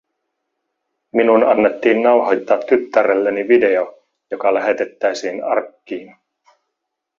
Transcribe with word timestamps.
Minun 1.15 1.43
annettiin 1.43 2.01
nauhoittaa 2.03 2.57
tyttärelleni 2.57 3.47
video, 3.47 3.99
joka 4.31 4.53
lähetettäisiin 4.53 5.43
arkkiin. 5.43 6.15